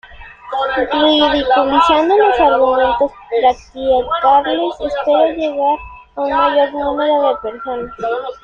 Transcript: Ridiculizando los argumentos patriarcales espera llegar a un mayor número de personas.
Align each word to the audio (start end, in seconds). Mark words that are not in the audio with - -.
Ridiculizando 0.77 2.17
los 2.17 2.39
argumentos 2.39 3.11
patriarcales 3.11 4.73
espera 4.79 5.31
llegar 5.33 5.77
a 6.15 6.21
un 6.21 6.29
mayor 6.31 6.73
número 6.73 7.29
de 7.43 7.51
personas. 7.51 7.91